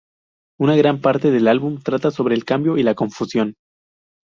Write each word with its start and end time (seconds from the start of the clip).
Una 0.59 0.75
gran 0.75 0.99
parte 0.99 1.29
del 1.29 1.47
álbum 1.47 1.79
trata 1.83 2.09
sobre 2.09 2.33
el 2.33 2.43
cambio 2.43 2.75
y 2.75 2.81
la 2.81 2.95
confusión". 2.95 3.53